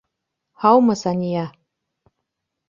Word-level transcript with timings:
Һаумы, 0.63 0.95
Сания. 1.01 1.45